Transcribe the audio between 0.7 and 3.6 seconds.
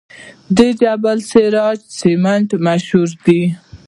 جبل السراج سمنټ مشهور دي